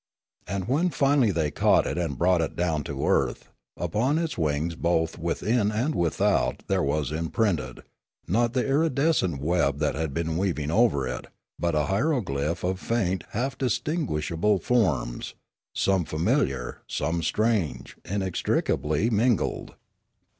[0.47, 4.73] And when finally they caught it and brought it down to earth, upon its wings
[4.73, 7.81] both within and without there was imprinted,
[8.27, 11.27] not the iridescent web that had been weaving over it,
[11.59, 15.35] but a hieroglyph of faint, half distin guishable forms,
[15.75, 19.75] some familiar, some strange, inex tricably mingled.